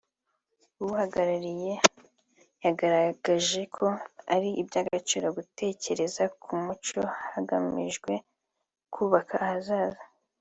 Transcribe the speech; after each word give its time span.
uwuhagarariye 0.81 1.73
yagaragaje 2.65 3.61
ko 3.75 3.85
ari 4.33 4.49
iby’agaciro 4.61 5.27
gutekereza 5.37 6.23
ku 6.41 6.49
muco 6.63 6.99
hagamijwe 7.31 8.11
kubaka 8.93 9.33
ahazaza 9.45 10.03